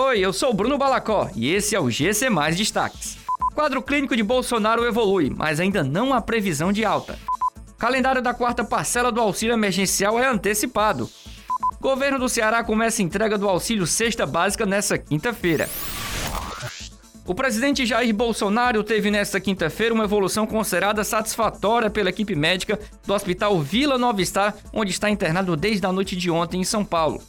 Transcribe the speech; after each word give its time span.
Oi, 0.00 0.20
eu 0.20 0.32
sou 0.32 0.54
Bruno 0.54 0.78
Balacó 0.78 1.28
e 1.34 1.52
esse 1.52 1.74
é 1.74 1.80
o 1.80 1.90
GC 1.90 2.30
Mais 2.30 2.56
Destaques. 2.56 3.18
Quadro 3.52 3.82
clínico 3.82 4.14
de 4.14 4.22
Bolsonaro 4.22 4.84
evolui, 4.84 5.28
mas 5.28 5.58
ainda 5.58 5.82
não 5.82 6.14
há 6.14 6.20
previsão 6.20 6.70
de 6.70 6.84
alta. 6.84 7.18
Calendário 7.76 8.22
da 8.22 8.32
quarta 8.32 8.62
parcela 8.62 9.10
do 9.10 9.20
auxílio 9.20 9.54
emergencial 9.54 10.16
é 10.16 10.24
antecipado. 10.24 11.10
Governo 11.80 12.16
do 12.16 12.28
Ceará 12.28 12.62
começa 12.62 13.02
a 13.02 13.04
entrega 13.04 13.36
do 13.36 13.48
auxílio 13.48 13.88
cesta 13.88 14.24
básica 14.24 14.64
nesta 14.64 14.96
quinta-feira. 14.96 15.68
O 17.26 17.34
presidente 17.34 17.84
Jair 17.84 18.14
Bolsonaro 18.14 18.84
teve 18.84 19.10
nesta 19.10 19.40
quinta-feira 19.40 19.92
uma 19.92 20.04
evolução 20.04 20.46
considerada 20.46 21.02
satisfatória 21.02 21.90
pela 21.90 22.10
equipe 22.10 22.36
médica 22.36 22.78
do 23.04 23.14
Hospital 23.14 23.60
Vila 23.60 23.98
Nova 23.98 24.24
Star, 24.24 24.54
onde 24.72 24.92
está 24.92 25.10
internado 25.10 25.56
desde 25.56 25.84
a 25.84 25.92
noite 25.92 26.14
de 26.14 26.30
ontem 26.30 26.60
em 26.60 26.64
São 26.64 26.84
Paulo. 26.84 27.20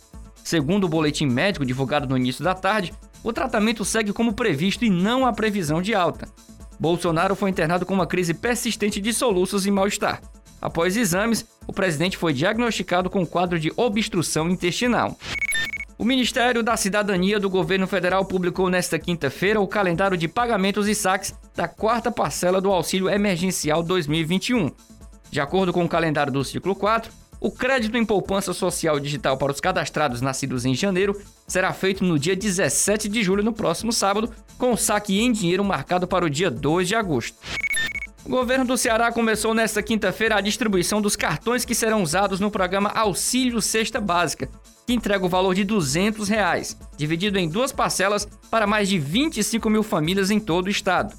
Segundo 0.50 0.86
o 0.86 0.90
boletim 0.90 1.28
médico 1.28 1.64
divulgado 1.64 2.08
no 2.08 2.18
início 2.18 2.44
da 2.44 2.56
tarde, 2.56 2.92
o 3.24 3.32
tratamento 3.32 3.86
segue 3.86 4.12
como 4.12 4.34
previsto 4.34 4.84
e 4.84 4.90
não 4.90 5.24
há 5.24 5.32
previsão 5.32 5.80
de 5.80 5.94
alta. 5.94 6.28
Bolsonaro 6.80 7.36
foi 7.36 7.52
internado 7.52 7.86
com 7.86 7.94
uma 7.94 8.08
crise 8.08 8.34
persistente 8.34 9.00
de 9.00 9.14
soluços 9.14 9.68
e 9.68 9.70
mal-estar. 9.70 10.20
Após 10.60 10.98
exames, 10.98 11.46
o 11.68 11.72
presidente 11.72 12.18
foi 12.18 12.34
diagnosticado 12.34 13.12
com 13.12 13.20
um 13.20 13.28
quadro 13.28 13.60
de 13.60 13.72
obstrução 13.78 14.50
intestinal. 14.50 15.16
O 16.00 16.04
Ministério 16.04 16.64
da 16.64 16.76
Cidadania 16.76 17.40
do 17.40 17.48
governo 17.48 17.86
federal 17.86 18.26
publicou 18.26 18.72
nesta 18.72 18.98
quinta-feira 18.98 19.62
o 19.62 19.68
calendário 19.68 20.18
de 20.18 20.28
pagamentos 20.28 20.88
e 20.88 20.96
saques 20.96 21.32
da 21.56 21.68
quarta 21.68 22.12
parcela 22.12 22.60
do 22.60 22.72
Auxílio 22.72 23.08
Emergencial 23.08 23.84
2021. 23.84 24.72
De 25.30 25.40
acordo 25.40 25.72
com 25.72 25.86
o 25.86 25.88
calendário 25.88 26.34
do 26.34 26.44
ciclo 26.44 26.74
4, 26.74 27.12
o 27.40 27.50
crédito 27.50 27.98
em 27.98 28.06
poupança 28.06 28.54
social 28.54 29.00
digital 29.00 29.38
para 29.38 29.52
os 29.52 29.62
cadastrados 29.62 30.22
nascidos 30.22 30.66
em 30.66 30.76
janeiro 30.76 31.20
será 31.48 31.72
feito 31.72 32.04
no 32.04 32.20
dia 32.20 32.36
17 32.36 33.08
de 33.08 33.24
julho, 33.24 33.44
no 33.44 33.54
próximo 33.54 33.94
sábado, 33.94 34.32
com 34.58 34.74
o 34.74 34.78
saque 34.78 35.20
em 35.20 35.32
dinheiro 35.32 35.64
marcado 35.64 36.08
para 36.08 36.26
o 36.26 36.30
dia 36.30 36.52
2 36.52 36.88
de 36.88 36.96
agosto. 36.96 37.38
O 38.26 38.30
governo 38.30 38.66
do 38.66 38.78
Ceará 38.78 39.12
começou 39.12 39.54
nesta 39.54 39.82
quinta-feira 39.82 40.36
a 40.36 40.42
distribuição 40.42 41.02
dos 41.02 41.16
cartões 41.16 41.64
que 41.64 41.74
serão 41.74 42.04
usados 42.04 42.40
no 42.40 42.52
programa 42.52 42.90
Auxílio 42.90 43.62
Cesta 43.62 44.02
Básica, 44.02 44.50
que 44.86 44.94
entrega 44.94 45.26
o 45.26 45.30
valor 45.30 45.56
de 45.56 45.64
200 45.64 46.28
reais, 46.28 46.78
dividido 46.98 47.40
em 47.40 47.48
duas 47.48 47.72
parcelas 47.72 48.28
para 48.52 48.68
mais 48.68 48.90
de 48.90 49.00
25 49.00 49.70
mil 49.70 49.82
famílias 49.82 50.30
em 50.30 50.40
todo 50.40 50.68
o 50.68 50.70
estado. 50.70 51.16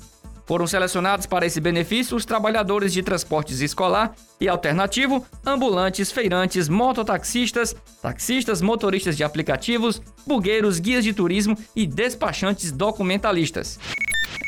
Foram 0.50 0.66
selecionados 0.66 1.26
para 1.26 1.46
esse 1.46 1.60
benefício 1.60 2.16
os 2.16 2.24
trabalhadores 2.24 2.92
de 2.92 3.04
transportes 3.04 3.60
escolar 3.60 4.16
e 4.40 4.48
alternativo, 4.48 5.24
ambulantes, 5.46 6.10
feirantes, 6.10 6.68
mototaxistas, 6.68 7.72
taxistas, 8.02 8.60
motoristas 8.60 9.16
de 9.16 9.22
aplicativos, 9.22 10.02
bugueiros, 10.26 10.80
guias 10.80 11.04
de 11.04 11.12
turismo 11.12 11.56
e 11.76 11.86
despachantes 11.86 12.72
documentalistas. 12.72 13.78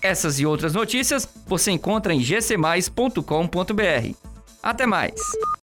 Essas 0.03 0.41
e 0.41 0.45
outras 0.45 0.75
notícias 0.75 1.29
você 1.47 1.71
encontra 1.71 2.13
em 2.13 2.21
gcmais.com.br. 2.21 3.23
Até 4.61 4.87
mais! 4.87 5.21